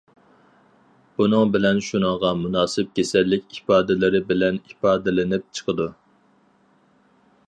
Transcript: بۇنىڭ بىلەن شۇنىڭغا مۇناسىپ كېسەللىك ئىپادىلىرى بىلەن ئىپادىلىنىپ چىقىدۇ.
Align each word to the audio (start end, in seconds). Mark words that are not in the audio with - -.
بۇنىڭ 1.17 1.51
بىلەن 1.55 1.81
شۇنىڭغا 1.87 2.31
مۇناسىپ 2.39 2.89
كېسەللىك 2.99 3.45
ئىپادىلىرى 3.59 4.23
بىلەن 4.33 4.57
ئىپادىلىنىپ 4.71 5.47
چىقىدۇ. 5.59 5.89